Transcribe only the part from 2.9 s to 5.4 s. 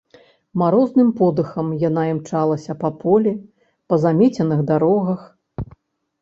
полі, па замеценых дарогах.